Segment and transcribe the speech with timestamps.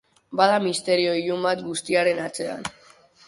[0.39, 2.65] Bada misterio ilun bat guztiaren atzean.